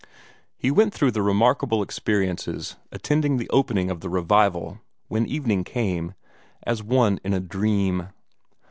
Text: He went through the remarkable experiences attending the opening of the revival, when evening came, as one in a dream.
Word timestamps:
He 0.57 0.71
went 0.71 0.95
through 0.95 1.11
the 1.11 1.21
remarkable 1.21 1.83
experiences 1.83 2.75
attending 2.91 3.37
the 3.37 3.47
opening 3.51 3.91
of 3.91 3.99
the 3.99 4.09
revival, 4.09 4.79
when 5.09 5.27
evening 5.27 5.63
came, 5.63 6.15
as 6.63 6.81
one 6.81 7.19
in 7.23 7.35
a 7.35 7.39
dream. 7.39 8.07